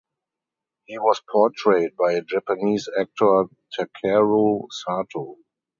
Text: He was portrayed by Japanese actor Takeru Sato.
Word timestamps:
He 0.85 0.97
was 0.97 1.21
portrayed 1.31 1.95
by 1.95 2.19
Japanese 2.21 2.89
actor 2.99 3.43
Takeru 3.77 4.65
Sato. 4.71 5.37